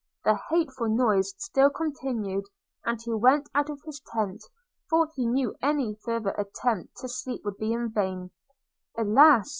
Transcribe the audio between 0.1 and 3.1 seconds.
The hateful noise still continued, and